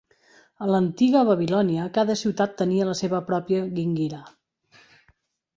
[0.63, 4.23] A l'antiga Babilònia, cada ciutat tenia la seva pròpia Gingira.